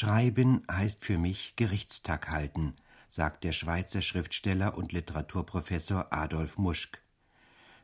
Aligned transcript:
Schreiben 0.00 0.62
heißt 0.72 1.04
für 1.04 1.18
mich 1.18 1.56
Gerichtstag 1.56 2.30
halten, 2.30 2.72
sagt 3.10 3.44
der 3.44 3.52
Schweizer 3.52 4.00
Schriftsteller 4.00 4.78
und 4.78 4.92
Literaturprofessor 4.92 6.10
Adolf 6.10 6.56
Muschk. 6.56 7.02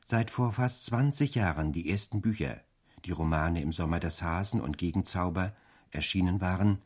Seit 0.06 0.30
vor 0.30 0.52
fast 0.52 0.86
20 0.86 1.34
Jahren 1.34 1.74
die 1.74 1.90
ersten 1.90 2.22
Bücher, 2.22 2.62
die 3.04 3.10
Romane 3.10 3.60
im 3.60 3.70
Sommer 3.70 4.00
des 4.00 4.22
Hasen 4.22 4.62
und 4.62 4.78
Gegenzauber, 4.78 5.54
erschienen 5.90 6.40
waren, 6.40 6.78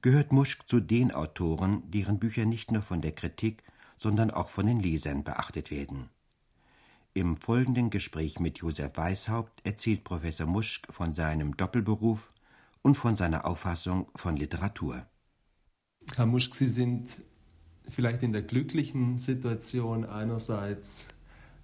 gehört 0.00 0.32
Muschk 0.32 0.66
zu 0.66 0.80
den 0.80 1.12
Autoren, 1.12 1.82
deren 1.90 2.18
Bücher 2.18 2.46
nicht 2.46 2.72
nur 2.72 2.80
von 2.80 3.02
der 3.02 3.12
Kritik, 3.12 3.62
sondern 3.98 4.30
auch 4.30 4.48
von 4.48 4.64
den 4.64 4.80
Lesern 4.80 5.24
beachtet 5.24 5.70
werden. 5.70 6.08
Im 7.12 7.36
folgenden 7.36 7.90
Gespräch 7.90 8.40
mit 8.40 8.56
Josef 8.56 8.96
Weishaupt 8.96 9.60
erzählt 9.66 10.04
Professor 10.04 10.46
Muschk 10.46 10.90
von 10.90 11.12
seinem 11.12 11.54
Doppelberuf 11.58 12.32
und 12.82 12.96
von 12.96 13.16
seiner 13.16 13.44
Auffassung 13.44 14.08
von 14.14 14.36
Literatur. 14.36 15.06
Herr 16.16 16.26
Muschk, 16.26 16.54
Sie 16.54 16.66
sind 16.66 17.20
vielleicht 17.88 18.22
in 18.22 18.32
der 18.32 18.42
glücklichen 18.42 19.18
Situation, 19.18 20.04
einerseits 20.04 21.08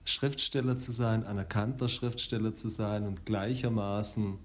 Schriftsteller 0.04 0.78
zu 0.78 0.92
sein, 0.92 1.24
anerkannter 1.24 1.88
Schriftsteller 1.88 2.54
zu 2.54 2.68
sein 2.68 3.06
und 3.06 3.26
gleichermaßen 3.26 4.38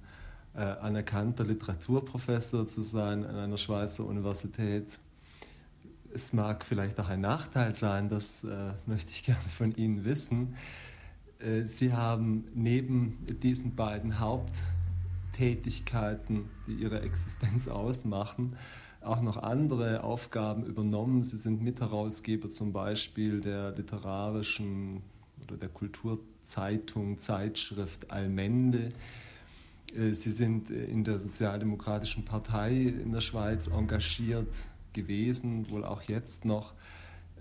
äh, 0.53 0.59
anerkannter 0.59 1.45
Literaturprofessor 1.45 2.67
zu 2.67 2.81
sein 2.81 3.25
an 3.25 3.35
einer 3.35 3.57
Schweizer 3.57 4.05
Universität. 4.05 4.99
Es 6.13 6.33
mag 6.33 6.65
vielleicht 6.65 6.99
auch 6.99 7.09
ein 7.09 7.21
Nachteil 7.21 7.75
sein, 7.75 8.09
das 8.09 8.43
äh, 8.43 8.73
möchte 8.85 9.11
ich 9.11 9.23
gerne 9.25 9.39
von 9.57 9.75
Ihnen 9.75 10.03
wissen. 10.03 10.55
Äh, 11.39 11.63
Sie 11.63 11.93
haben 11.93 12.45
neben 12.55 13.25
diesen 13.41 13.75
beiden 13.75 14.19
Haupttätigkeiten, 15.41 16.49
die 16.67 16.73
Ihre 16.73 17.01
Existenz 17.01 17.67
ausmachen, 17.67 18.55
auch 19.01 19.21
noch 19.21 19.37
andere 19.37 20.03
Aufgaben 20.03 20.63
übernommen. 20.63 21.23
Sie 21.23 21.37
sind 21.37 21.63
Mitherausgeber 21.63 22.49
zum 22.49 22.71
Beispiel 22.71 23.41
der 23.41 23.71
literarischen 23.71 25.01
oder 25.43 25.57
der 25.57 25.69
Kulturzeitung, 25.69 27.17
Zeitschrift 27.17 28.11
Allmende. 28.11 28.89
Äh, 29.95 30.13
Sie 30.13 30.29
sind 30.29 30.69
in 30.69 31.03
der 31.03 31.17
Sozialdemokratischen 31.17 32.23
Partei 32.23 32.73
in 32.73 33.11
der 33.11 33.21
Schweiz 33.21 33.65
engagiert 33.65 34.69
gewesen, 34.93 35.67
wohl 35.71 35.83
auch 35.83 36.03
jetzt 36.03 36.45
noch. 36.45 36.73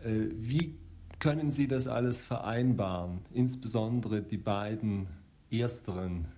Äh, 0.02 0.30
wie 0.32 0.74
können 1.18 1.52
Sie 1.52 1.68
das 1.68 1.86
alles 1.86 2.22
vereinbaren, 2.22 3.18
insbesondere 3.34 4.22
die 4.22 4.38
beiden 4.38 5.08
ersteren 5.50 6.28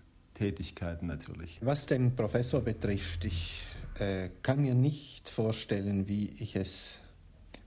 Tätigkeiten 0.42 1.06
natürlich? 1.06 1.60
Was 1.62 1.86
den 1.86 2.16
Professor 2.16 2.60
betrifft, 2.60 3.24
ich 3.24 3.62
äh, 4.00 4.28
kann 4.42 4.60
mir 4.60 4.74
nicht 4.74 5.30
vorstellen, 5.30 6.08
wie 6.08 6.30
ich 6.38 6.56
es 6.56 6.98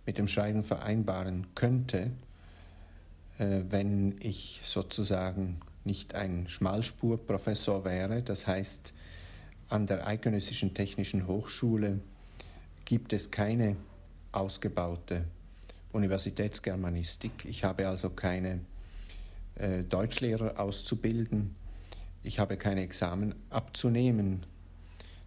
mit 0.05 0.17
dem 0.17 0.27
Schreiben 0.27 0.63
vereinbaren 0.63 1.47
könnte, 1.55 2.11
äh, 3.37 3.61
wenn 3.69 4.17
ich 4.19 4.59
sozusagen 4.65 5.61
nicht 5.85 6.15
ein 6.15 6.49
Schmalspurprofessor 6.49 7.85
wäre. 7.85 8.21
Das 8.21 8.45
heißt, 8.45 8.91
an 9.69 9.87
der 9.87 10.05
Eidgenössischen 10.05 10.73
Technischen 10.73 11.27
Hochschule 11.27 12.01
gibt 12.83 13.13
es 13.13 13.31
keine 13.31 13.77
ausgebaute 14.33 15.23
Universitätsgermanistik. 15.93 17.45
Ich 17.45 17.63
habe 17.63 17.87
also 17.87 18.09
keine 18.09 18.59
äh, 19.55 19.83
Deutschlehrer 19.83 20.59
auszubilden. 20.59 21.55
Ich 22.25 22.39
habe 22.39 22.57
keine 22.57 22.81
Examen 22.81 23.35
abzunehmen. 23.51 24.47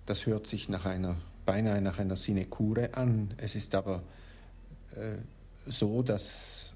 Das 0.05 0.27
hört 0.27 0.49
sich 0.49 0.69
nach 0.69 0.85
einer, 0.85 1.15
beinahe 1.47 1.81
nach 1.81 2.01
einer 2.01 2.17
Sinekure 2.17 2.95
an. 2.95 3.35
Es 3.37 3.55
ist 3.55 3.77
aber 3.77 4.03
äh, 4.97 5.19
so, 5.65 6.03
dass 6.03 6.73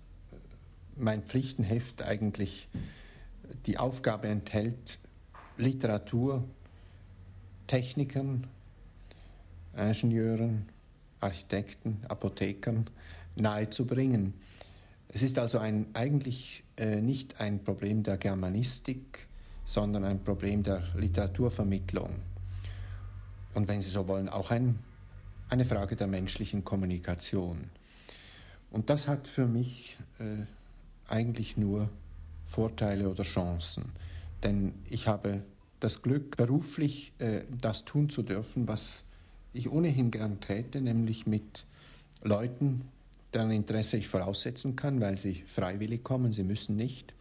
mein 0.94 1.24
Pflichtenheft 1.24 2.04
eigentlich 2.04 2.68
die 3.66 3.78
Aufgabe 3.78 4.28
enthält, 4.28 5.00
Literatur, 5.56 6.44
Technikern, 7.66 8.46
Ingenieuren, 9.76 10.68
Architekten, 11.18 12.00
Apothekern 12.06 12.86
nahezubringen. 13.34 14.34
Es 15.08 15.24
ist 15.24 15.36
also 15.40 15.58
ein, 15.58 15.86
eigentlich 15.94 16.62
äh, 16.76 17.00
nicht 17.00 17.40
ein 17.40 17.64
Problem 17.64 18.04
der 18.04 18.18
Germanistik, 18.18 19.26
sondern 19.72 20.04
ein 20.04 20.22
Problem 20.22 20.62
der 20.62 20.82
Literaturvermittlung. 20.94 22.10
Und 23.54 23.68
wenn 23.68 23.80
Sie 23.80 23.88
so 23.88 24.06
wollen, 24.06 24.28
auch 24.28 24.50
ein, 24.50 24.78
eine 25.48 25.64
Frage 25.64 25.96
der 25.96 26.08
menschlichen 26.08 26.62
Kommunikation. 26.62 27.70
Und 28.70 28.90
das 28.90 29.08
hat 29.08 29.26
für 29.26 29.46
mich 29.46 29.96
äh, 30.18 30.44
eigentlich 31.08 31.56
nur 31.56 31.88
Vorteile 32.44 33.08
oder 33.08 33.22
Chancen. 33.22 33.84
Denn 34.42 34.74
ich 34.90 35.08
habe 35.08 35.42
das 35.80 36.02
Glück, 36.02 36.36
beruflich 36.36 37.14
äh, 37.18 37.40
das 37.58 37.86
tun 37.86 38.10
zu 38.10 38.22
dürfen, 38.22 38.68
was 38.68 39.04
ich 39.54 39.70
ohnehin 39.70 40.10
gern 40.10 40.40
täte, 40.40 40.82
nämlich 40.82 41.26
mit 41.26 41.64
Leuten, 42.22 42.82
deren 43.32 43.50
Interesse 43.50 43.96
ich 43.96 44.06
voraussetzen 44.06 44.76
kann, 44.76 45.00
weil 45.00 45.16
sie 45.16 45.44
freiwillig 45.46 46.04
kommen, 46.04 46.34
sie 46.34 46.44
müssen 46.44 46.76
nicht, 46.76 47.14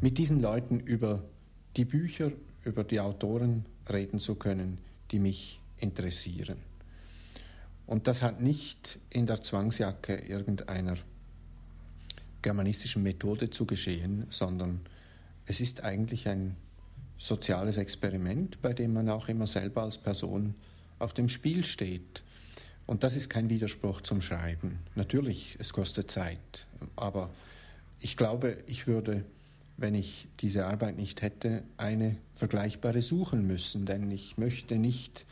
mit 0.00 0.16
diesen 0.16 0.40
Leuten 0.40 0.80
über 0.80 1.22
die 1.76 1.84
Bücher, 1.84 2.32
über 2.64 2.84
die 2.84 3.00
Autoren 3.00 3.64
reden 3.88 4.20
zu 4.20 4.34
können, 4.34 4.78
die 5.10 5.18
mich 5.18 5.58
interessieren. 5.78 6.58
Und 7.86 8.06
das 8.06 8.22
hat 8.22 8.40
nicht 8.40 8.98
in 9.10 9.26
der 9.26 9.42
Zwangsjacke 9.42 10.16
irgendeiner 10.16 10.96
germanistischen 12.42 13.02
Methode 13.02 13.50
zu 13.50 13.64
geschehen, 13.64 14.26
sondern 14.30 14.80
es 15.46 15.60
ist 15.60 15.82
eigentlich 15.82 16.28
ein 16.28 16.56
soziales 17.18 17.78
Experiment, 17.78 18.60
bei 18.62 18.72
dem 18.72 18.92
man 18.92 19.08
auch 19.08 19.28
immer 19.28 19.46
selber 19.46 19.82
als 19.82 19.98
Person 19.98 20.54
auf 20.98 21.14
dem 21.14 21.28
Spiel 21.28 21.64
steht. 21.64 22.22
Und 22.86 23.02
das 23.02 23.16
ist 23.16 23.28
kein 23.28 23.50
Widerspruch 23.50 24.02
zum 24.02 24.20
Schreiben. 24.20 24.78
Natürlich, 24.94 25.56
es 25.58 25.72
kostet 25.72 26.10
Zeit, 26.10 26.66
aber 26.96 27.30
ich 28.00 28.16
glaube, 28.16 28.58
ich 28.66 28.86
würde, 28.86 29.24
wenn 29.78 29.94
ich 29.94 30.26
diese 30.40 30.66
Arbeit 30.66 30.96
nicht 30.96 31.22
hätte, 31.22 31.62
eine 31.76 32.16
vergleichbare 32.34 33.00
suchen 33.00 33.46
müssen, 33.46 33.86
denn 33.86 34.10
ich 34.10 34.36
möchte 34.36 34.76
nicht 34.76 35.24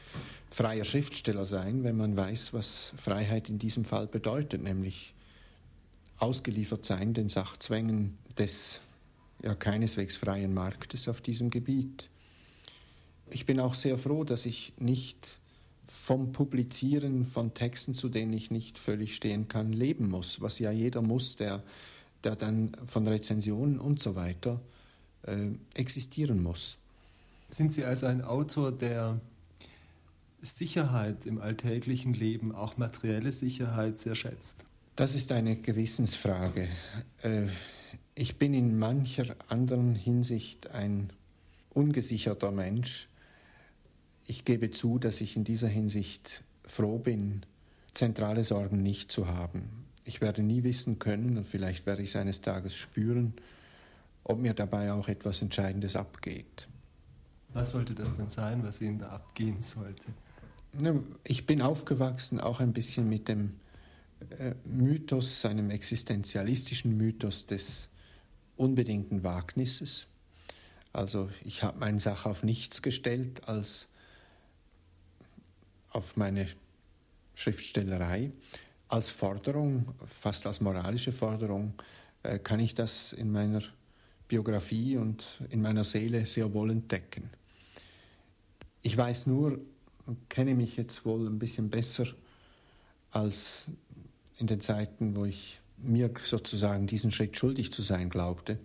freier 0.51 0.85
Schriftsteller 0.85 1.45
sein, 1.45 1.83
wenn 1.83 1.97
man 1.97 2.17
weiß, 2.17 2.55
was 2.55 2.95
Freiheit 2.97 3.49
in 3.49 3.59
diesem 3.59 3.85
Fall 3.85 4.07
bedeutet, 4.07 4.63
nämlich 4.63 5.15
ausgeliefert 6.19 6.85
sein 6.85 7.13
den 7.13 7.29
Sachzwängen 7.29 8.17
des 8.39 8.81
ja 9.43 9.55
keineswegs 9.55 10.17
freien 10.17 10.55
Marktes 10.55 11.09
auf 11.09 11.21
diesem 11.21 11.51
Gebiet. 11.51 12.09
Ich 13.29 13.47
bin 13.47 13.59
auch 13.59 13.75
sehr 13.75 13.99
froh, 13.99 14.23
dass 14.23 14.47
ich 14.47 14.73
nicht 14.79 15.39
vom 15.89 16.33
Publizieren 16.33 17.27
von 17.27 17.53
Texten, 17.53 17.95
zu 17.95 18.09
denen 18.09 18.33
ich 18.33 18.53
nicht 18.53 18.79
völlig 18.79 19.17
stehen 19.17 19.49
kann, 19.49 19.73
leben 19.73 20.09
muss, 20.09 20.41
was 20.41 20.61
ja 20.61 20.71
jeder 20.71 21.03
muss, 21.03 21.37
der, 21.37 21.65
der 22.27 22.37
dann 22.37 22.77
von 22.87 23.07
Rezensionen 23.09 23.79
und 23.79 24.01
so 24.01 24.15
weiter 24.15 24.61
äh, 25.23 25.49
existieren 25.75 26.43
muss. 26.43 26.79
Sind 27.49 27.73
Sie 27.73 27.85
also 27.85 28.07
ein 28.07 28.23
Autor, 28.23 28.73
der 28.73 29.21
Sicherheit 30.43 31.25
im 31.27 31.41
alltäglichen 31.41 32.13
Leben, 32.13 32.55
auch 32.55 32.77
materielle 32.77 33.33
Sicherheit, 33.33 33.99
sehr 33.99 34.15
schätzt? 34.15 34.57
Das 34.97 35.15
ist 35.15 35.33
eine 35.33 35.57
Gewissensfrage. 35.57 36.69
Äh, 37.23 37.47
ich 38.15 38.37
bin 38.37 38.53
in 38.55 38.79
mancher 38.79 39.37
anderen 39.49 39.95
Hinsicht 39.95 40.71
ein 40.71 41.13
ungesicherter 41.71 42.51
Mensch 42.51 43.09
ich 44.27 44.45
gebe 44.45 44.71
zu, 44.71 44.99
dass 44.99 45.21
ich 45.21 45.37
in 45.37 45.45
dieser 45.45 45.69
Hinsicht 45.69 46.43
froh 46.67 46.99
bin, 46.99 47.43
zentrale 47.95 48.45
Sorgen 48.45 48.83
nicht 48.83 49.13
zu 49.13 49.29
haben. 49.29 49.86
Ich 50.07 50.21
werde 50.21 50.43
nie 50.43 50.63
wissen 50.63 50.99
können, 50.99 51.37
und 51.37 51.47
vielleicht 51.47 51.85
werde 51.85 52.03
ich 52.03 52.11
es 52.11 52.17
eines 52.17 52.41
Tages 52.41 52.77
spüren, 52.77 53.35
ob 54.25 54.39
mir 54.39 54.55
dabei 54.55 54.93
auch 54.93 55.09
etwas 55.09 55.43
Entscheidendes 55.43 55.97
abgeht. 55.97 56.69
Was 57.53 57.73
sollte 57.73 57.95
das 57.95 58.15
denn 58.15 58.31
sein, 58.31 58.63
was 58.63 58.81
Ihnen 58.81 59.01
da 59.01 59.09
abgehen 59.09 59.61
sollte? 59.63 60.05
Ich 61.25 61.47
bin 61.47 61.61
aufgewachsen 61.61 62.41
auch 62.41 62.61
ein 62.61 62.73
bisschen 62.73 63.09
mit 63.09 63.29
dem 63.29 63.55
äh, 64.39 64.55
Mythos, 64.65 65.45
einem 65.45 65.71
existenzialistischen 65.71 66.97
Mythos 66.97 67.47
des 67.47 67.89
unbedingten 68.57 69.25
Wagnisses. 69.25 70.07
Also 70.93 71.31
ich 71.45 71.63
habe 71.63 71.79
meine 71.79 72.01
Sache 72.01 72.29
auf 72.29 72.43
nichts 72.43 72.81
gestellt 72.81 73.49
als 73.49 73.89
auf 75.91 76.17
meine 76.17 76.47
Schriftstellerei. 77.35 78.33
Als 78.89 79.11
Forderung, 79.11 79.95
fast 80.21 80.47
als 80.47 80.61
moralische 80.61 81.13
Forderung, 81.13 81.75
äh, 82.23 82.39
kann 82.39 82.61
ich 82.61 82.75
das 82.75 83.13
in 83.13 83.33
meiner 83.33 83.63
Biografie 84.29 84.97
und 84.97 85.25
in 85.51 85.63
meiner 85.63 85.85
Seele 85.85 86.27
sehr 86.27 86.53
wohl 86.53 86.71
entdecken. 86.71 87.31
Ich 88.83 88.97
weiß 88.97 89.27
nur, 89.27 89.59
kenne 90.29 90.55
mich 90.55 90.77
jetzt 90.77 91.05
wohl 91.05 91.27
ein 91.27 91.39
bisschen 91.39 91.71
besser 91.71 92.07
als 93.11 93.67
in 94.39 94.47
den 94.47 94.61
Zeiten, 94.61 95.17
wo 95.17 95.25
ich 95.25 95.61
mir 95.79 96.11
sozusagen 96.23 96.87
diesen 96.87 97.11
Schritt 97.11 97.37
schuldig 97.37 97.73
zu 97.73 97.83
sein 97.83 98.11
glaubte. 98.11 98.59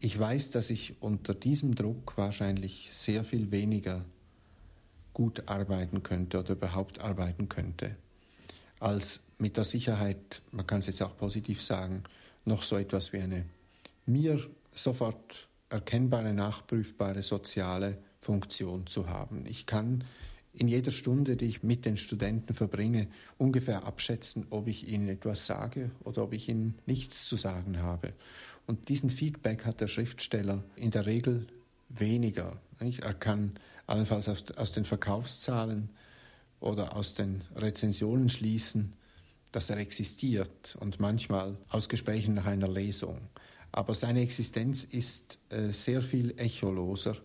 Ich 0.00 0.18
weiß, 0.18 0.50
dass 0.50 0.70
ich 0.70 0.94
unter 1.00 1.34
diesem 1.34 1.74
Druck 1.74 2.16
wahrscheinlich 2.16 2.88
sehr 2.92 3.24
viel 3.24 3.50
weniger 3.50 4.04
gut 5.12 5.48
arbeiten 5.48 6.02
könnte 6.02 6.38
oder 6.38 6.52
überhaupt 6.52 7.00
arbeiten 7.00 7.48
könnte, 7.48 7.96
als 8.80 9.20
mit 9.38 9.56
der 9.56 9.64
Sicherheit, 9.64 10.42
man 10.50 10.66
kann 10.66 10.80
es 10.80 10.86
jetzt 10.86 11.02
auch 11.02 11.16
positiv 11.16 11.62
sagen, 11.62 12.02
noch 12.44 12.62
so 12.62 12.76
etwas 12.76 13.12
wie 13.12 13.20
eine 13.20 13.44
mir 14.06 14.44
sofort 14.74 15.48
erkennbare, 15.68 16.34
nachprüfbare 16.34 17.22
soziale 17.22 17.98
Funktion 18.20 18.86
zu 18.86 19.08
haben. 19.08 19.44
Ich 19.46 19.66
kann 19.66 20.04
in 20.52 20.68
jeder 20.68 20.90
Stunde, 20.90 21.36
die 21.36 21.46
ich 21.46 21.62
mit 21.62 21.86
den 21.86 21.96
Studenten 21.96 22.54
verbringe, 22.54 23.08
ungefähr 23.38 23.84
abschätzen, 23.84 24.46
ob 24.50 24.66
ich 24.66 24.88
ihnen 24.88 25.08
etwas 25.08 25.46
sage 25.46 25.90
oder 26.02 26.24
ob 26.24 26.32
ich 26.32 26.48
ihnen 26.48 26.74
nichts 26.86 27.28
zu 27.28 27.36
sagen 27.36 27.80
habe. 27.80 28.12
Und 28.66 28.88
diesen 28.88 29.10
Feedback 29.10 29.64
hat 29.64 29.80
der 29.80 29.88
Schriftsteller 29.88 30.64
in 30.76 30.90
der 30.90 31.06
Regel 31.06 31.46
weniger. 31.88 32.60
Er 32.78 33.14
kann 33.14 33.54
allenfalls 33.86 34.28
aus 34.56 34.72
den 34.72 34.84
Verkaufszahlen 34.84 35.90
oder 36.60 36.96
aus 36.96 37.14
den 37.14 37.42
Rezensionen 37.56 38.28
schließen, 38.28 38.94
dass 39.52 39.70
er 39.70 39.78
existiert 39.78 40.76
und 40.78 41.00
manchmal 41.00 41.56
aus 41.68 41.88
Gesprächen 41.88 42.34
nach 42.34 42.46
einer 42.46 42.68
Lesung. 42.68 43.18
Aber 43.72 43.94
seine 43.94 44.20
Existenz 44.20 44.84
ist 44.84 45.38
äh, 45.48 45.72
sehr 45.72 46.02
viel 46.02 46.34
echoloser, 46.38 47.16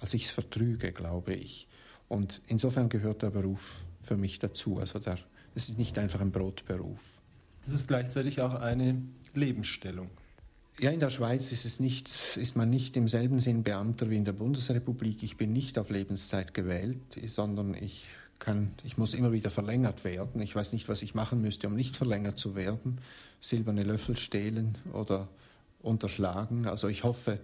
als 0.00 0.14
ich 0.14 0.24
es 0.26 0.30
vertrüge, 0.30 0.92
glaube 0.92 1.34
ich. 1.34 1.68
Und 2.08 2.40
insofern 2.46 2.88
gehört 2.88 3.22
der 3.22 3.30
Beruf 3.30 3.84
für 4.00 4.16
mich 4.16 4.38
dazu. 4.38 4.78
Also 4.78 4.98
der, 4.98 5.18
es 5.54 5.68
ist 5.68 5.78
nicht 5.78 5.98
einfach 5.98 6.20
ein 6.20 6.32
Brotberuf. 6.32 7.00
Das 7.64 7.74
ist 7.74 7.88
gleichzeitig 7.88 8.40
auch 8.40 8.54
eine 8.54 9.00
Lebensstellung. 9.34 10.10
Ja, 10.80 10.90
in 10.90 11.00
der 11.00 11.10
Schweiz 11.10 11.52
ist, 11.52 11.64
es 11.64 11.80
nicht, 11.80 12.10
ist 12.36 12.56
man 12.56 12.70
nicht 12.70 12.96
im 12.96 13.06
selben 13.06 13.38
Sinn 13.38 13.62
Beamter 13.62 14.10
wie 14.10 14.16
in 14.16 14.24
der 14.24 14.32
Bundesrepublik. 14.32 15.22
Ich 15.22 15.36
bin 15.36 15.52
nicht 15.52 15.78
auf 15.78 15.90
Lebenszeit 15.90 16.54
gewählt, 16.54 16.98
sondern 17.28 17.74
ich, 17.74 18.04
kann, 18.42 18.72
ich 18.82 18.98
muss 18.98 19.14
immer 19.14 19.32
wieder 19.32 19.50
verlängert 19.50 20.04
werden. 20.04 20.42
Ich 20.42 20.54
weiß 20.54 20.72
nicht, 20.72 20.88
was 20.88 21.02
ich 21.02 21.14
machen 21.14 21.40
müsste, 21.40 21.68
um 21.68 21.76
nicht 21.76 21.96
verlängert 21.96 22.38
zu 22.38 22.56
werden. 22.56 22.98
Silberne 23.40 23.84
Löffel 23.84 24.16
stehlen 24.16 24.76
oder 24.92 25.28
unterschlagen. 25.80 26.66
Also 26.66 26.88
ich 26.88 27.04
hoffe, 27.04 27.38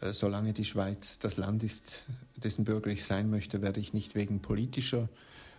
äh, 0.00 0.12
solange 0.12 0.52
die 0.52 0.64
Schweiz 0.64 1.18
das 1.18 1.36
Land 1.36 1.64
ist, 1.64 2.04
dessen 2.36 2.64
Bürger 2.64 2.90
ich 2.90 3.04
sein 3.04 3.30
möchte, 3.30 3.62
werde 3.62 3.80
ich 3.80 3.92
nicht 3.92 4.14
wegen 4.14 4.40
politischer 4.40 5.08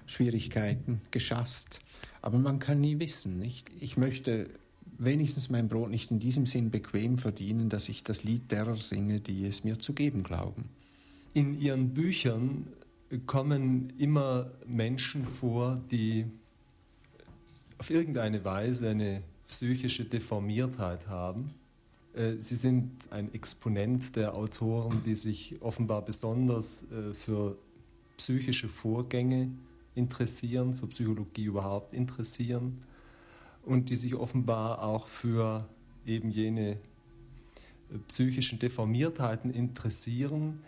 Schwierigkeiten 0.06 1.02
geschasst. 1.12 1.82
Aber 2.22 2.38
man 2.40 2.60
kann 2.60 2.80
nie 2.80 3.00
wissen, 3.00 3.38
nicht? 3.38 3.70
Ich 3.82 3.98
möchte 3.98 4.50
wenigstens 4.98 5.50
mein 5.50 5.68
Brot 5.68 5.90
nicht 5.90 6.10
in 6.10 6.20
diesem 6.20 6.46
Sinn 6.46 6.72
bequem 6.72 7.18
verdienen, 7.18 7.68
dass 7.68 7.90
ich 7.90 8.04
das 8.04 8.24
Lied 8.24 8.50
derer 8.52 8.78
singe, 8.78 9.20
die 9.20 9.46
es 9.46 9.66
mir 9.66 9.78
zu 9.80 9.94
geben 9.94 10.24
glauben. 10.24 10.70
In 11.34 11.60
Ihren 11.60 11.94
Büchern 11.94 12.68
kommen 13.26 13.94
immer 13.98 14.52
Menschen 14.68 15.26
vor, 15.26 15.80
die 15.92 16.26
auf 17.78 17.90
irgendeine 17.90 18.44
Weise 18.44 18.90
eine 18.90 19.24
psychische 19.48 20.06
Deformiertheit 20.06 21.08
haben. 21.08 21.54
Äh, 22.14 22.36
Sie 22.40 22.56
sind 22.56 22.92
ein 23.12 23.34
Exponent 23.34 24.16
der 24.16 24.36
Autoren, 24.36 25.02
die 25.06 25.16
sich 25.16 25.56
offenbar 25.62 26.04
besonders 26.04 26.84
äh, 26.92 27.14
für 27.14 27.58
psychische 28.18 28.70
Vorgänge 28.70 29.50
interessieren, 29.96 30.76
für 30.76 30.88
Psychologie 30.88 31.46
überhaupt 31.46 31.94
interessieren 31.94 32.82
und 33.64 33.90
die 33.90 33.96
sich 33.96 34.16
offenbar 34.16 34.84
auch 34.84 35.08
für 35.08 35.68
eben 36.06 36.30
jene 36.30 36.72
äh, 36.72 36.78
psychischen 38.08 38.60
Deformiertheiten 38.60 39.52
interessieren, 39.52 40.62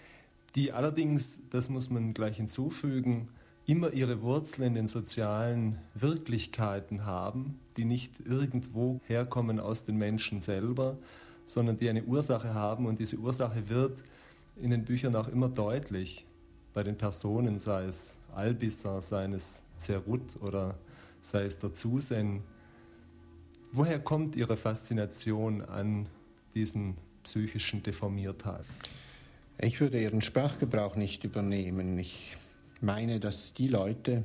die 0.55 0.71
allerdings, 0.71 1.41
das 1.49 1.69
muss 1.69 1.89
man 1.89 2.13
gleich 2.13 2.37
hinzufügen, 2.37 3.29
immer 3.65 3.93
ihre 3.93 4.21
Wurzeln 4.21 4.67
in 4.67 4.75
den 4.75 4.87
sozialen 4.87 5.77
Wirklichkeiten 5.93 7.05
haben, 7.05 7.59
die 7.77 7.85
nicht 7.85 8.19
irgendwo 8.25 8.99
herkommen 9.07 9.59
aus 9.59 9.85
den 9.85 9.97
Menschen 9.97 10.41
selber, 10.41 10.97
sondern 11.45 11.77
die 11.77 11.89
eine 11.89 12.03
Ursache 12.03 12.53
haben. 12.53 12.85
Und 12.85 12.99
diese 12.99 13.17
Ursache 13.17 13.69
wird 13.69 14.03
in 14.57 14.71
den 14.71 14.83
Büchern 14.83 15.15
auch 15.15 15.27
immer 15.27 15.49
deutlich. 15.49 16.25
Bei 16.73 16.83
den 16.83 16.97
Personen, 16.97 17.59
sei 17.59 17.85
es 17.85 18.17
Albisser, 18.33 19.01
sei 19.01 19.25
es 19.25 19.63
Zerut 19.77 20.37
oder 20.41 20.75
sei 21.21 21.43
es 21.43 21.59
der 21.59 21.73
Zusen, 21.73 22.43
Woher 23.73 23.99
kommt 23.99 24.35
Ihre 24.35 24.57
Faszination 24.57 25.61
an 25.61 26.09
diesen 26.53 26.97
psychischen 27.23 27.81
Deformiertheiten? 27.81 28.65
Ich 29.63 29.79
würde 29.79 30.01
Ihren 30.01 30.23
Sprachgebrauch 30.23 30.95
nicht 30.95 31.23
übernehmen. 31.23 31.99
Ich 31.99 32.35
meine, 32.81 33.19
dass 33.19 33.53
die 33.53 33.67
Leute, 33.67 34.23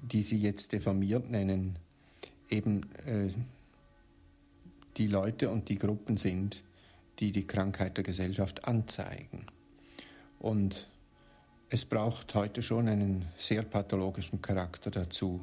die 0.00 0.22
Sie 0.22 0.38
jetzt 0.38 0.72
deformiert 0.72 1.30
nennen, 1.30 1.78
eben 2.48 2.90
äh, 3.04 3.28
die 4.96 5.06
Leute 5.06 5.50
und 5.50 5.68
die 5.68 5.76
Gruppen 5.76 6.16
sind, 6.16 6.62
die 7.18 7.30
die 7.30 7.46
Krankheit 7.46 7.98
der 7.98 8.04
Gesellschaft 8.04 8.66
anzeigen. 8.66 9.44
Und 10.38 10.88
es 11.68 11.84
braucht 11.84 12.34
heute 12.34 12.62
schon 12.62 12.88
einen 12.88 13.26
sehr 13.36 13.64
pathologischen 13.64 14.40
Charakter 14.40 14.90
dazu, 14.90 15.42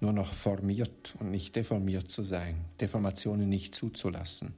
nur 0.00 0.12
noch 0.12 0.32
formiert 0.32 1.14
und 1.20 1.30
nicht 1.30 1.54
deformiert 1.54 2.10
zu 2.10 2.24
sein, 2.24 2.56
Deformationen 2.80 3.48
nicht 3.48 3.76
zuzulassen. 3.76 4.54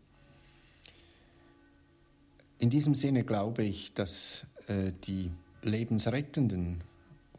In 2.59 2.71
diesem 2.71 2.95
Sinne 2.95 3.23
glaube 3.23 3.65
ich, 3.65 3.93
dass 3.93 4.47
äh, 4.67 4.93
die 5.05 5.31
lebensrettenden 5.63 6.83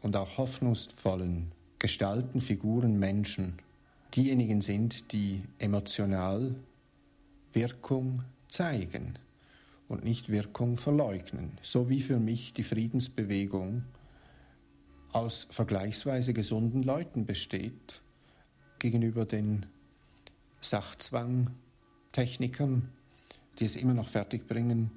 und 0.00 0.16
auch 0.16 0.38
hoffnungsvollen 0.38 1.50
Gestalten, 1.80 2.40
Figuren, 2.40 2.98
Menschen 2.98 3.54
diejenigen 4.14 4.60
sind, 4.60 5.12
die 5.12 5.42
emotional 5.58 6.54
Wirkung 7.52 8.22
zeigen 8.48 9.18
und 9.88 10.04
nicht 10.04 10.28
Wirkung 10.28 10.76
verleugnen. 10.76 11.58
So 11.62 11.88
wie 11.88 12.00
für 12.00 12.20
mich 12.20 12.52
die 12.52 12.62
Friedensbewegung 12.62 13.82
aus 15.12 15.48
vergleichsweise 15.50 16.32
gesunden 16.32 16.84
Leuten 16.84 17.26
besteht 17.26 18.02
gegenüber 18.78 19.24
den 19.24 19.66
Sachzwangtechnikern, 20.60 22.88
die 23.58 23.64
es 23.64 23.74
immer 23.76 23.94
noch 23.94 24.08
fertigbringen, 24.08 24.90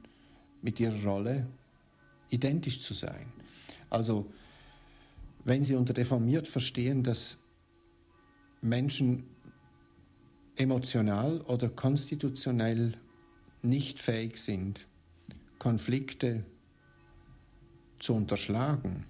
mit 0.61 0.79
ihrer 0.79 1.03
Rolle 1.03 1.47
identisch 2.29 2.81
zu 2.81 2.93
sein. 2.93 3.31
Also 3.89 4.31
wenn 5.43 5.63
Sie 5.63 5.75
unter 5.75 5.93
deformiert 5.93 6.47
verstehen, 6.47 7.03
dass 7.03 7.37
Menschen 8.61 9.23
emotional 10.55 11.41
oder 11.41 11.69
konstitutionell 11.69 12.93
nicht 13.63 13.99
fähig 13.99 14.37
sind, 14.37 14.87
Konflikte 15.57 16.43
zu 17.99 18.13
unterschlagen, 18.13 19.05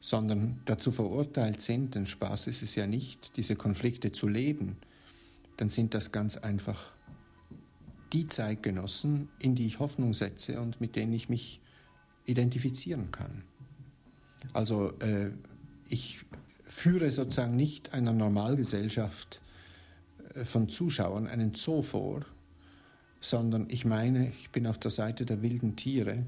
sondern 0.00 0.60
dazu 0.64 0.92
verurteilt 0.92 1.60
sind, 1.60 1.94
denn 1.94 2.06
Spaß 2.06 2.46
ist 2.46 2.62
es 2.62 2.74
ja 2.74 2.86
nicht, 2.86 3.36
diese 3.36 3.56
Konflikte 3.56 4.12
zu 4.12 4.28
leben, 4.28 4.76
dann 5.56 5.68
sind 5.68 5.94
das 5.94 6.10
ganz 6.10 6.36
einfach 6.36 6.92
die 8.12 8.28
Zeitgenossen, 8.28 9.28
in 9.38 9.54
die 9.54 9.66
ich 9.66 9.78
Hoffnung 9.78 10.14
setze 10.14 10.60
und 10.60 10.80
mit 10.80 10.96
denen 10.96 11.12
ich 11.12 11.28
mich 11.28 11.60
identifizieren 12.26 13.10
kann. 13.10 13.42
Also 14.52 14.92
äh, 15.00 15.30
ich 15.88 16.20
führe 16.64 17.10
sozusagen 17.12 17.56
nicht 17.56 17.92
einer 17.92 18.12
Normalgesellschaft 18.12 19.40
äh, 20.34 20.44
von 20.44 20.68
Zuschauern 20.68 21.26
einen 21.26 21.54
Zoo 21.54 21.82
vor, 21.82 22.24
sondern 23.20 23.66
ich 23.68 23.84
meine, 23.84 24.30
ich 24.30 24.50
bin 24.50 24.66
auf 24.66 24.78
der 24.78 24.90
Seite 24.90 25.26
der 25.26 25.42
wilden 25.42 25.76
Tiere 25.76 26.24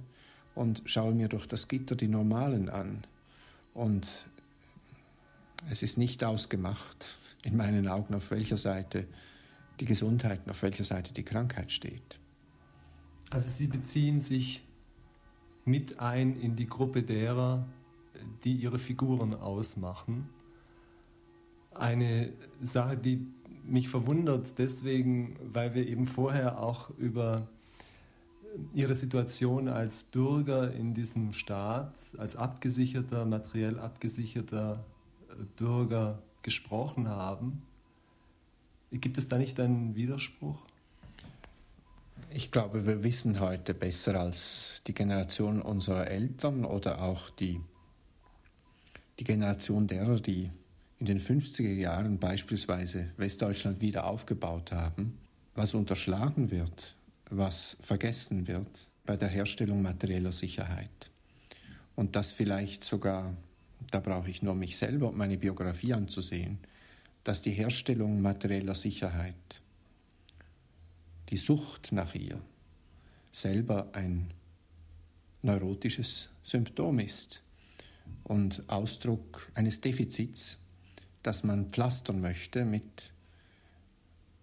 und 0.54 0.82
schaue 0.84 1.14
mir 1.14 1.28
durch 1.28 1.46
das 1.46 1.68
Gitter 1.68 1.96
die 1.96 2.08
Normalen 2.08 2.68
an 2.68 3.04
und 3.74 4.08
es 5.70 5.82
ist 5.82 5.96
nicht 5.96 6.22
ausgemacht, 6.24 7.06
in 7.44 7.56
meinen 7.56 7.88
Augen, 7.88 8.14
auf 8.14 8.30
welcher 8.30 8.58
Seite 8.58 9.06
die 9.80 9.84
Gesundheit 9.84 10.40
und 10.44 10.50
auf 10.50 10.62
welcher 10.62 10.84
Seite 10.84 11.12
die 11.12 11.24
Krankheit 11.24 11.72
steht. 11.72 12.18
Also 13.30 13.50
Sie 13.50 13.66
beziehen 13.66 14.20
sich 14.20 14.62
mit 15.64 16.00
ein 16.00 16.38
in 16.38 16.56
die 16.56 16.68
Gruppe 16.68 17.02
derer, 17.02 17.64
die 18.44 18.54
ihre 18.54 18.78
Figuren 18.78 19.34
ausmachen. 19.34 20.28
Eine 21.74 22.32
Sache, 22.62 22.96
die 22.96 23.26
mich 23.64 23.88
verwundert 23.88 24.58
deswegen, 24.58 25.36
weil 25.52 25.74
wir 25.74 25.86
eben 25.86 26.06
vorher 26.06 26.58
auch 26.58 26.90
über 26.98 27.48
Ihre 28.74 28.94
Situation 28.94 29.68
als 29.68 30.02
Bürger 30.02 30.72
in 30.72 30.92
diesem 30.92 31.32
Staat, 31.32 31.94
als 32.18 32.36
abgesicherter, 32.36 33.24
materiell 33.24 33.78
abgesicherter 33.78 34.84
Bürger 35.56 36.22
gesprochen 36.42 37.08
haben. 37.08 37.62
Gibt 38.92 39.16
es 39.16 39.26
da 39.26 39.38
nicht 39.38 39.58
einen 39.58 39.94
Widerspruch? 39.94 40.62
Ich 42.30 42.50
glaube, 42.50 42.86
wir 42.86 43.02
wissen 43.02 43.40
heute 43.40 43.72
besser 43.72 44.20
als 44.20 44.82
die 44.86 44.92
Generation 44.92 45.62
unserer 45.62 46.08
Eltern 46.08 46.64
oder 46.66 47.02
auch 47.02 47.30
die, 47.30 47.60
die 49.18 49.24
Generation 49.24 49.86
derer, 49.86 50.20
die 50.20 50.50
in 50.98 51.06
den 51.06 51.20
50er 51.20 51.72
Jahren 51.72 52.18
beispielsweise 52.18 53.10
Westdeutschland 53.16 53.80
wieder 53.80 54.06
aufgebaut 54.06 54.72
haben, 54.72 55.18
was 55.54 55.74
unterschlagen 55.74 56.50
wird, 56.50 56.94
was 57.30 57.78
vergessen 57.80 58.46
wird 58.46 58.88
bei 59.06 59.16
der 59.16 59.28
Herstellung 59.28 59.82
materieller 59.82 60.32
Sicherheit. 60.32 61.10
Und 61.96 62.14
das 62.14 62.30
vielleicht 62.30 62.84
sogar, 62.84 63.34
da 63.90 64.00
brauche 64.00 64.30
ich 64.30 64.42
nur 64.42 64.54
mich 64.54 64.76
selber 64.76 65.08
und 65.08 65.16
meine 65.16 65.38
Biografie 65.38 65.94
anzusehen, 65.94 66.58
dass 67.24 67.42
die 67.42 67.52
Herstellung 67.52 68.20
materieller 68.20 68.74
Sicherheit, 68.74 69.62
die 71.30 71.36
Sucht 71.36 71.92
nach 71.92 72.14
ihr, 72.14 72.40
selber 73.32 73.88
ein 73.94 74.32
neurotisches 75.42 76.28
Symptom 76.42 76.98
ist 76.98 77.42
und 78.24 78.62
Ausdruck 78.68 79.50
eines 79.54 79.80
Defizits, 79.80 80.58
das 81.22 81.44
man 81.44 81.70
pflastern 81.70 82.20
möchte 82.20 82.64
mit 82.64 83.12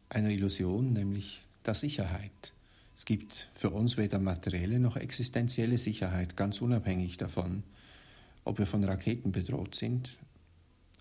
einer 0.09 0.29
Illusion, 0.29 0.93
nämlich 0.93 1.43
der 1.65 1.73
Sicherheit. 1.73 2.53
Es 2.95 3.05
gibt 3.05 3.49
für 3.53 3.69
uns 3.69 3.97
weder 3.97 4.19
materielle 4.19 4.79
noch 4.79 4.97
existenzielle 4.97 5.77
Sicherheit, 5.77 6.35
ganz 6.35 6.61
unabhängig 6.61 7.17
davon, 7.17 7.63
ob 8.43 8.57
wir 8.57 8.65
von 8.65 8.83
Raketen 8.83 9.31
bedroht 9.31 9.75
sind, 9.75 10.17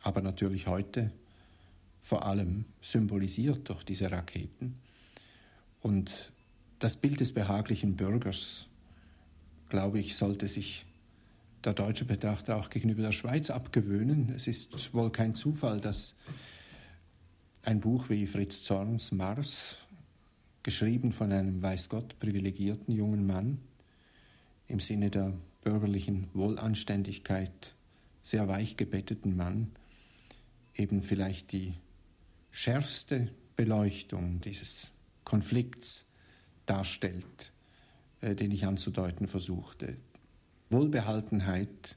aber 0.03 0.21
natürlich 0.21 0.67
heute 0.67 1.11
vor 2.09 2.25
allem 2.25 2.65
symbolisiert 2.81 3.69
durch 3.69 3.85
diese 3.85 4.11
Raketen. 4.11 4.79
Und 5.83 6.33
das 6.79 6.97
Bild 6.97 7.21
des 7.21 7.33
behaglichen 7.33 7.97
Bürgers, 7.97 8.67
glaube 9.69 10.01
ich, 10.01 10.17
sollte 10.17 10.49
sich 10.49 10.87
der 11.65 11.75
deutsche 11.75 12.07
Betrachter 12.07 12.57
auch 12.57 12.71
gegenüber 12.71 13.03
der 13.03 13.13
Schweiz 13.13 13.51
abgewöhnen. 13.51 14.33
Es 14.35 14.47
ist 14.47 14.95
wohl 14.95 15.13
kein 15.13 15.35
Zufall, 15.35 15.83
dass 15.83 16.15
ein 17.63 17.81
Buch 17.81 18.09
wie 18.09 18.27
Fritz 18.27 18.63
Zorns 18.63 19.13
Mars, 19.13 19.77
geschrieben 20.63 21.13
von 21.13 21.31
einem 21.31 21.61
weiß 21.61 21.91
Gott 21.91 22.19
privilegierten 22.19 22.95
jungen 22.95 23.27
Mann, 23.27 23.59
im 24.67 24.81
Sinne 24.81 25.11
der 25.11 25.35
bürgerlichen 25.63 26.29
Wohlanständigkeit 26.33 27.75
sehr 28.23 28.49
weich 28.49 28.79
gebetteten 28.79 29.37
Mann, 29.37 29.73
eben 30.75 31.03
vielleicht 31.03 31.53
die 31.53 31.75
schärfste 32.59 33.29
Beleuchtung 33.55 34.41
dieses 34.41 34.91
Konflikts 35.23 36.07
darstellt, 36.67 37.53
äh, 38.21 38.35
den 38.35 38.51
ich 38.51 38.67
anzudeuten 38.67 39.29
versuchte. 39.29 39.97
Wohlbehaltenheit 40.69 41.95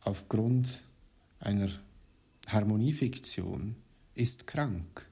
aufgrund 0.00 0.82
einer 1.38 1.70
Harmoniefiktion 2.48 3.76
ist 4.16 4.48
krank. 4.48 5.08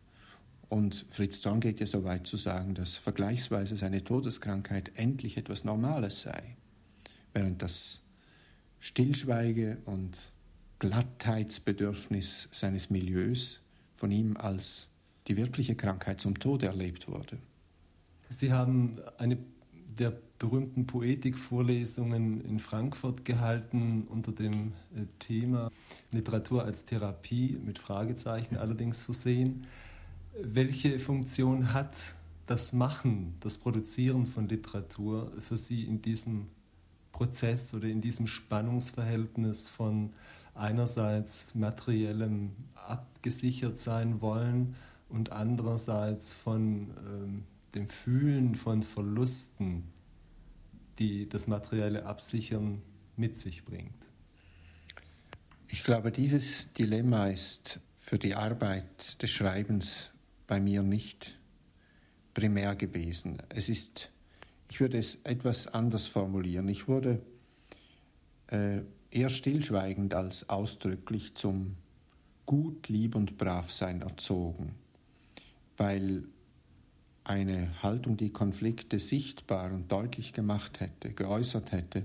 Und 0.69 1.07
Fritz 1.11 1.41
Zorn 1.41 1.61
geht 1.61 1.79
ja 1.79 1.87
so 1.87 2.03
weit 2.03 2.27
zu 2.27 2.37
sagen, 2.37 2.75
dass 2.75 2.97
vergleichsweise 2.97 3.77
seine 3.77 4.03
Todeskrankheit 4.03 4.91
endlich 4.97 5.37
etwas 5.37 5.63
Normales 5.63 6.23
sei, 6.23 6.57
während 7.33 7.63
das 7.63 8.01
Stillschweige 8.81 9.79
und 9.85 10.19
Glattheitsbedürfnis 10.81 12.49
seines 12.51 12.91
Milieus 12.91 13.61
von 13.97 14.11
ihm 14.11 14.37
als 14.37 14.89
die 15.27 15.37
wirkliche 15.37 15.75
Krankheit 15.75 16.21
zum 16.21 16.39
Tode 16.39 16.67
erlebt 16.67 17.09
wurde. 17.09 17.39
Sie 18.31 18.53
haben 18.53 18.99
eine 19.19 19.39
der 19.99 20.13
berühmten 20.39 20.87
Poetikvorlesungen 20.87 22.45
in 22.45 22.59
Frankfurt 22.59 23.25
gehalten 23.25 24.07
unter 24.09 24.33
dem 24.33 24.73
äh, 24.95 25.07
Thema 25.19 25.71
Literatur 26.13 26.65
als 26.65 26.85
Therapie 26.85 27.59
mit 27.65 27.79
Fragezeichen 27.79 28.57
allerdings 28.57 29.03
versehen. 29.03 29.67
Welche 30.43 30.99
Funktion 30.99 31.73
hat 31.73 32.15
das 32.47 32.73
Machen, 32.75 33.35
das 33.41 33.57
Produzieren 33.57 34.27
von 34.27 34.49
Literatur 34.49 35.33
für 35.41 35.57
Sie 35.57 35.85
in 35.85 36.03
diesem 36.03 36.49
Prozess 37.13 37.73
oder 37.73 37.89
in 37.89 38.03
diesem 38.03 38.27
Spannungsverhältnis 38.27 39.69
von 39.69 40.13
einerseits 40.57 41.55
materiellem 41.55 42.53
abgesichert 42.75 43.79
sein 43.79 44.21
wollen 44.21 44.75
und 45.09 45.33
andererseits 45.33 46.33
von 46.33 46.91
ähm, 47.07 47.45
dem 47.75 47.89
Fühlen 47.89 48.55
von 48.55 48.83
Verlusten, 48.83 49.85
die 50.99 51.29
das 51.29 51.47
materielle 51.47 52.07
Absichern 52.07 52.83
mit 53.17 53.39
sich 53.39 53.65
bringt. 53.65 53.93
Ich 55.69 55.85
glaube, 55.85 56.11
dieses 56.13 56.73
Dilemma 56.73 57.27
ist 57.27 57.81
für 57.99 58.19
die 58.19 58.35
Arbeit 58.35 59.21
des 59.23 59.31
Schreibens 59.31 60.11
bei 60.47 60.61
mir 60.61 60.83
nicht 60.83 61.39
primär 62.35 62.77
gewesen. 62.77 63.39
Es 63.49 63.69
ist, 63.69 64.11
ich 64.71 64.81
würde 64.81 64.99
es 64.99 65.19
etwas 65.25 65.67
anders 65.67 66.07
formulieren. 66.07 66.69
Ich 66.69 66.87
wurde 66.87 67.21
äh, 68.49 68.81
eher 69.17 69.31
stillschweigend 69.31 70.15
als 70.15 70.49
ausdrücklich 70.49 71.35
zum 71.35 71.77
Gut, 72.45 72.89
Lieb 72.89 73.17
und 73.17 73.39
Bravsein 73.39 74.03
erzogen, 74.03 74.75
weil 75.77 76.25
eine 77.25 77.83
Haltung, 77.83 78.17
die 78.17 78.31
Konflikte 78.31 79.01
sichtbar 79.01 79.73
und 79.73 79.91
deutlich 79.91 80.33
gemacht 80.33 80.79
hätte, 80.79 81.11
geäußert 81.11 81.73
hätte, 81.73 82.05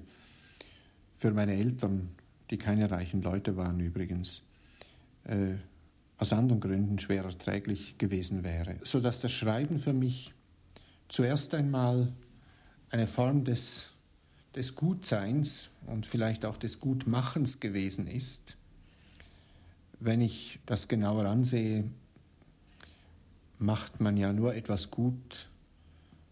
für 1.15 1.31
meine 1.31 1.53
Eltern, 1.53 2.09
die 2.49 2.57
keine 2.57 2.89
reichen 2.89 3.21
Leute 3.21 3.55
waren 3.55 3.79
übrigens, 3.79 4.41
äh, 5.25 5.53
aus 6.17 6.33
anderen 6.33 6.59
Gründen 6.59 6.97
schwer 6.97 7.23
erträglich 7.23 7.99
gewesen 7.99 8.43
wäre, 8.43 8.77
sodass 8.81 9.19
das 9.19 9.31
Schreiben 9.31 9.77
für 9.77 9.93
mich 9.93 10.33
zuerst 11.07 11.53
einmal 11.53 12.11
eine 12.89 13.05
Form 13.05 13.43
des, 13.43 13.90
des 14.55 14.75
Gutseins 14.75 15.69
und 15.87 16.05
vielleicht 16.05 16.45
auch 16.45 16.57
des 16.57 16.79
Gutmachens 16.79 17.59
gewesen 17.59 18.07
ist. 18.07 18.57
Wenn 19.99 20.21
ich 20.21 20.59
das 20.65 20.87
genauer 20.87 21.25
ansehe, 21.25 21.85
macht 23.59 24.01
man 24.01 24.17
ja 24.17 24.33
nur 24.33 24.55
etwas 24.55 24.89
gut, 24.91 25.47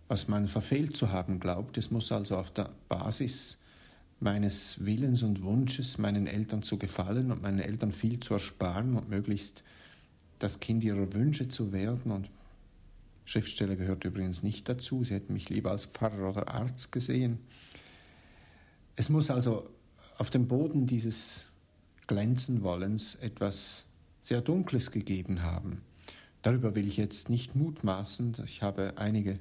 was 0.08 0.28
man 0.28 0.48
verfehlt 0.48 0.98
zu 0.98 1.12
haben 1.12 1.40
glaubt. 1.40 1.78
Es 1.78 1.92
muss 1.92 2.12
also 2.12 2.38
auf 2.38 2.52
der 2.52 2.72
Basis 2.90 3.58
meines 4.20 4.84
Willens 4.84 5.24
und 5.24 5.44
Wunsches, 5.44 5.98
meinen 5.98 6.28
Eltern 6.28 6.64
zu 6.64 6.78
gefallen 6.78 7.32
und 7.32 7.42
meinen 7.42 7.60
Eltern 7.60 7.92
viel 7.92 8.20
zu 8.20 8.34
ersparen 8.34 8.96
und 8.96 9.10
möglichst 9.10 9.64
das 10.40 10.60
Kind 10.60 10.84
ihrer 10.84 11.14
Wünsche 11.14 11.48
zu 11.48 11.72
werden. 11.72 12.12
Und 12.12 12.30
Schriftsteller 13.26 13.76
gehört 13.76 14.04
übrigens 14.04 14.44
nicht 14.44 14.68
dazu. 14.68 15.04
Sie 15.04 15.14
hätten 15.14 15.34
mich 15.34 15.50
lieber 15.50 15.72
als 15.72 15.86
Pfarrer 15.86 16.30
oder 16.30 16.50
Arzt 16.50 16.92
gesehen. 16.92 17.38
Es 19.00 19.08
muss 19.08 19.32
also 19.32 19.70
auf 20.18 20.30
dem 20.30 20.50
Boden 20.50 20.86
dieses 20.86 21.46
Glänzenwollens 22.08 23.16
etwas 23.16 23.86
sehr 24.20 24.42
Dunkles 24.42 24.92
gegeben 24.92 25.42
haben. 25.42 25.84
Darüber 26.42 26.76
will 26.76 26.86
ich 26.86 26.98
jetzt 26.98 27.30
nicht 27.30 27.56
mutmaßen. 27.56 28.36
Ich 28.44 28.62
habe 28.62 28.96
einige 28.98 29.40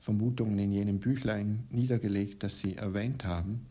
Vermutungen 0.00 0.58
in 0.58 0.72
jenem 0.72 0.98
Büchlein 0.98 1.68
niedergelegt, 1.70 2.42
das 2.42 2.58
Sie 2.58 2.74
erwähnt 2.74 3.24
haben. 3.24 3.64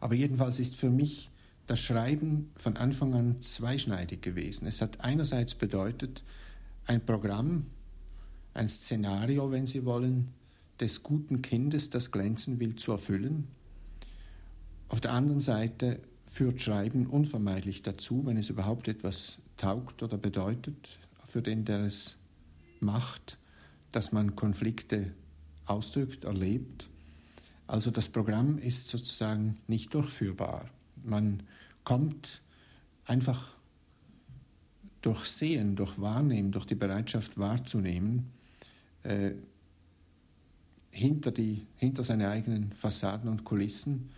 Aber 0.00 0.14
jedenfalls 0.14 0.58
ist 0.58 0.74
für 0.74 0.88
mich 0.88 1.28
das 1.66 1.78
Schreiben 1.78 2.50
von 2.56 2.78
Anfang 2.78 3.12
an 3.12 3.42
zweischneidig 3.42 4.22
gewesen. 4.22 4.66
Es 4.66 4.80
hat 4.80 5.02
einerseits 5.02 5.54
bedeutet, 5.54 6.24
ein 6.86 7.04
Programm, 7.04 7.66
ein 8.54 8.70
Szenario, 8.70 9.50
wenn 9.50 9.66
Sie 9.66 9.84
wollen, 9.84 10.28
des 10.80 11.02
guten 11.02 11.42
Kindes, 11.42 11.90
das 11.90 12.10
glänzen 12.10 12.58
will, 12.58 12.74
zu 12.74 12.92
erfüllen. 12.92 13.48
Auf 14.88 15.00
der 15.00 15.12
anderen 15.12 15.40
Seite 15.40 16.00
führt 16.26 16.60
Schreiben 16.60 17.06
unvermeidlich 17.06 17.82
dazu, 17.82 18.24
wenn 18.24 18.36
es 18.36 18.48
überhaupt 18.48 18.88
etwas 18.88 19.38
taugt 19.56 20.02
oder 20.02 20.16
bedeutet, 20.16 20.98
für 21.26 21.42
den, 21.42 21.64
der 21.64 21.80
es 21.80 22.16
macht, 22.80 23.38
dass 23.92 24.12
man 24.12 24.34
Konflikte 24.34 25.12
ausdrückt, 25.66 26.24
erlebt. 26.24 26.88
Also 27.66 27.90
das 27.90 28.08
Programm 28.08 28.58
ist 28.58 28.88
sozusagen 28.88 29.58
nicht 29.66 29.92
durchführbar. 29.92 30.70
Man 31.04 31.42
kommt 31.84 32.40
einfach 33.04 33.54
durch 35.02 35.26
Sehen, 35.26 35.76
durch 35.76 36.00
Wahrnehmen, 36.00 36.50
durch 36.50 36.66
die 36.66 36.74
Bereitschaft 36.74 37.38
wahrzunehmen, 37.38 38.30
äh, 39.02 39.32
hinter, 40.90 41.30
die, 41.30 41.66
hinter 41.76 42.04
seine 42.04 42.30
eigenen 42.30 42.72
Fassaden 42.72 43.28
und 43.28 43.44
Kulissen 43.44 44.10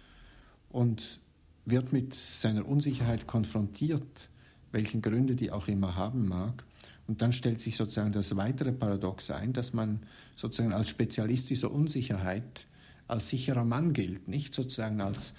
und 0.71 1.21
wird 1.67 1.93
mit 1.93 2.15
seiner 2.15 2.67
Unsicherheit 2.67 3.27
konfrontiert, 3.27 4.29
welchen 4.73 5.03
Gründe 5.03 5.37
die 5.37 5.51
auch 5.51 5.69
immer 5.69 5.97
haben 5.97 6.27
mag. 6.27 6.65
Und 7.07 7.23
dann 7.23 7.33
stellt 7.33 7.61
sich 7.61 7.77
sozusagen 7.77 8.13
das 8.13 8.37
weitere 8.37 8.73
Paradox 8.73 9.31
ein, 9.31 9.53
dass 9.53 9.73
man 9.73 10.01
sozusagen 10.37 10.73
als 10.73 10.89
Spezialist 10.89 11.51
dieser 11.51 11.71
Unsicherheit 11.71 12.67
als 13.09 13.29
sicherer 13.29 13.65
Mann 13.65 13.93
gilt, 13.93 14.29
nicht 14.29 14.55
sozusagen 14.55 15.01
als, 15.01 15.35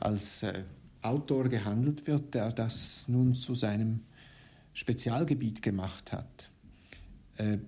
als 0.00 0.42
äh, 0.42 0.62
Autor 1.02 1.48
gehandelt 1.48 2.06
wird, 2.06 2.34
der 2.34 2.52
das 2.52 3.06
nun 3.08 3.34
zu 3.34 3.54
seinem 3.54 4.00
Spezialgebiet 4.72 5.60
gemacht 5.60 6.12
hat. 6.12 6.50
Äh, 7.36 7.58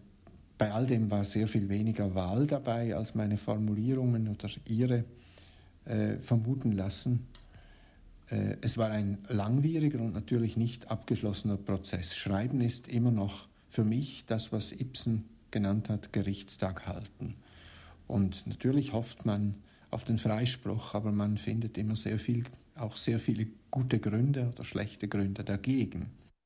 bei 0.57 0.73
all 0.73 0.87
dem 0.87 1.11
war 1.11 1.25
sehr 1.25 1.49
viel 1.49 1.69
weniger 1.69 2.15
Wahl 2.15 2.47
dabei, 2.47 2.95
als 2.95 3.15
meine 3.15 3.37
Formulierungen 3.37 4.29
oder 4.29 4.49
ihre 4.67 5.05
äh, 5.85 6.17
vermuten 6.19 6.73
lassen. 6.73 7.27
Äh, 8.31 8.57
es 8.61 8.79
war 8.79 8.91
ein 8.91 9.19
langwieriger 9.29 10.01
und 10.01 10.15
natürlich 10.15 10.57
nicht 10.57 10.91
abgeschlossener 10.91 11.57
Prozess. 11.57 12.17
Schreiben 12.17 12.61
ist 12.61 12.89
immer 12.89 13.11
noch 13.11 13.49
für 13.69 13.85
mich 13.85 14.25
das, 14.27 14.53
was 14.53 14.73
Ibsen 14.73 15.25
genannt 15.51 15.89
hat, 15.89 16.13
Gerichtstag 16.13 16.87
halten. 16.87 17.35
Und 18.09 18.47
natürlich 18.47 18.93
hofft 18.93 19.25
man 19.25 19.57
auf 19.91 20.05
den 20.05 20.19
Freispruch, 20.19 20.95
aber 20.95 21.13
man 21.13 21.37
findet 21.37 21.79
immer 21.79 21.97
sehr 21.97 22.19
viel, 22.19 22.45
auch 22.75 22.97
sehr 22.97 23.21
viele 23.21 23.47
gute 23.71 23.99
Gründe 23.99 24.51
oder 24.53 24.65
schlechte 24.65 25.09
Gründe 25.09 25.45
dagegen. 25.45 26.07